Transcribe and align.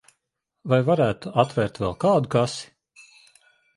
Vai 0.71 0.79
varētu 0.87 1.33
atvērt 1.43 1.79
vēl 1.85 1.95
kādu 2.07 2.33
kasi? 2.37 3.07